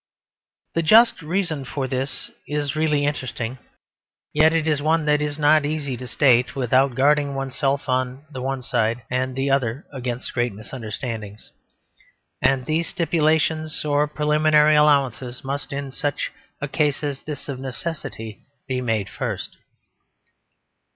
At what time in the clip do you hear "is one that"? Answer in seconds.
4.67-5.21